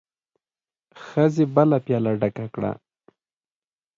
ښځې 1.05 1.43
بله 1.55 1.77
پياله 1.85 2.11
ډکه 2.19 2.45
کړه. 2.53 2.71